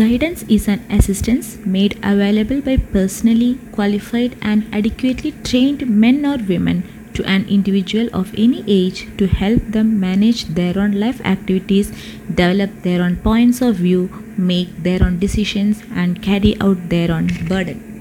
[0.00, 6.78] Guidance is an assistance made available by personally qualified and adequately trained men or women
[7.12, 11.92] to an individual of any age to help them manage their own life activities,
[12.28, 14.08] develop their own points of view,
[14.38, 17.90] make their own decisions, and carry out their own burden.